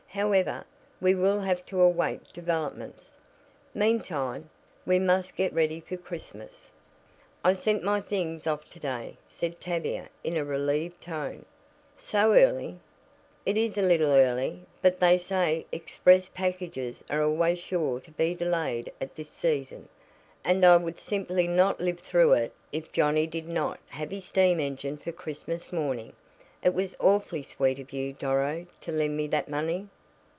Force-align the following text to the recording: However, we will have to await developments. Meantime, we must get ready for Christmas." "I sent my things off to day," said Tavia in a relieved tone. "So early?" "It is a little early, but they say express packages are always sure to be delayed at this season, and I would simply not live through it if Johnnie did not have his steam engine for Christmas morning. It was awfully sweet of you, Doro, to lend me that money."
However, 0.13 0.65
we 0.99 1.15
will 1.15 1.39
have 1.39 1.65
to 1.67 1.79
await 1.79 2.33
developments. 2.33 3.17
Meantime, 3.73 4.49
we 4.85 4.99
must 4.99 5.37
get 5.37 5.53
ready 5.53 5.79
for 5.79 5.95
Christmas." 5.95 6.69
"I 7.45 7.53
sent 7.53 7.81
my 7.81 8.01
things 8.01 8.45
off 8.45 8.69
to 8.71 8.79
day," 8.81 9.15
said 9.23 9.61
Tavia 9.61 10.09
in 10.21 10.35
a 10.35 10.43
relieved 10.43 10.99
tone. 10.99 11.45
"So 11.97 12.33
early?" 12.33 12.77
"It 13.45 13.55
is 13.55 13.77
a 13.77 13.81
little 13.81 14.09
early, 14.11 14.65
but 14.81 14.99
they 14.99 15.17
say 15.17 15.65
express 15.71 16.27
packages 16.27 17.05
are 17.09 17.23
always 17.23 17.59
sure 17.59 18.01
to 18.01 18.11
be 18.11 18.35
delayed 18.35 18.91
at 18.99 19.15
this 19.15 19.29
season, 19.29 19.87
and 20.43 20.65
I 20.65 20.75
would 20.75 20.99
simply 20.99 21.47
not 21.47 21.79
live 21.79 22.01
through 22.01 22.33
it 22.33 22.53
if 22.73 22.91
Johnnie 22.91 23.27
did 23.27 23.47
not 23.47 23.79
have 23.87 24.11
his 24.11 24.25
steam 24.25 24.59
engine 24.59 24.97
for 24.97 25.13
Christmas 25.13 25.71
morning. 25.71 26.11
It 26.61 26.73
was 26.73 26.97
awfully 26.99 27.43
sweet 27.43 27.79
of 27.79 27.93
you, 27.93 28.11
Doro, 28.11 28.67
to 28.81 28.91
lend 28.91 29.15
me 29.15 29.27
that 29.27 29.47
money." 29.47 29.87